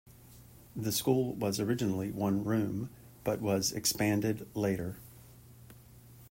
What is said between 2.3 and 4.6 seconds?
room, but was expanded